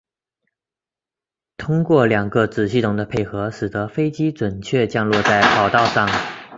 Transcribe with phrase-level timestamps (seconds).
[1.57, 6.09] 通过两个子系统的配合使得飞机准确降落在跑道上。